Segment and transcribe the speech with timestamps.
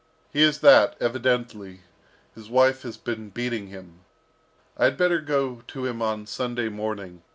[0.33, 1.81] He is that evidently,
[2.33, 3.99] his wife has been beating him.
[4.75, 7.21] I'd better go to him on Sunday morning.